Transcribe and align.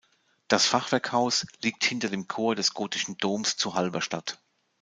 Das 0.47 0.65
Fachwerkhaus 0.65 1.45
liegt 1.61 1.83
hinter 1.83 2.09
dem 2.09 2.27
Chor 2.27 2.55
des 2.55 2.73
gotischen 2.73 3.19
Doms 3.19 3.55
zu 3.57 3.75
Halberstadt. 3.75 4.41